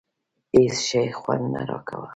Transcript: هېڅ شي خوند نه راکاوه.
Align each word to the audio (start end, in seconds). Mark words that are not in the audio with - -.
هېڅ 0.55 0.75
شي 0.87 1.03
خوند 1.19 1.43
نه 1.53 1.61
راکاوه. 1.69 2.07